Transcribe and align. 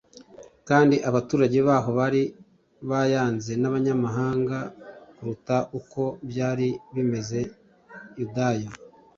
kandi 0.69 0.95
abaturage 1.09 1.57
baho 1.67 1.89
bari 1.99 2.23
bayanze 2.89 3.51
n'abanyamahanga 3.61 4.57
kuruta 5.15 5.57
uko 5.79 6.03
byari 6.29 6.67
bimeze 6.93 7.39
i 7.47 7.49
Yudaya. 8.19 8.69